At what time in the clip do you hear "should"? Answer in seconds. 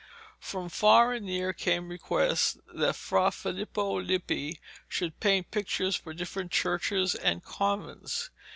4.87-5.19